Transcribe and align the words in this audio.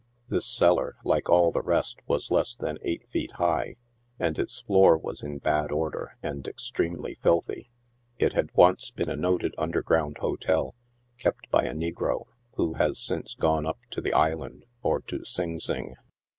This 0.29 0.47
cellar, 0.47 0.95
like 1.03 1.29
all 1.29 1.51
the 1.51 1.61
rest, 1.61 1.99
was 2.07 2.31
less 2.31 2.55
than 2.55 2.79
eight 2.81 3.07
feet 3.11 3.33
high, 3.33 3.75
and 4.19 4.39
its 4.39 4.61
floor 4.61 4.97
was 4.97 5.21
in 5.21 5.37
bad 5.37 5.71
order 5.71 6.17
and 6.23 6.47
extremely 6.47 7.13
filthy. 7.13 7.69
It 8.17 8.33
had 8.33 8.49
once 8.55 8.89
been 8.89 9.11
a 9.11 9.15
noted 9.15 9.53
underground 9.59 10.17
hotel, 10.17 10.73
kept 11.19 11.51
by 11.51 11.65
a 11.65 11.75
negro, 11.75 12.23
who 12.55 12.73
has 12.73 12.97
since 12.99 13.35
gone 13.35 13.67
up 13.67 13.77
to 13.91 14.01
the 14.01 14.13
Island 14.13 14.65
or 14.81 15.01
to 15.01 15.23
Sing 15.23 15.59
Sing. 15.59 15.93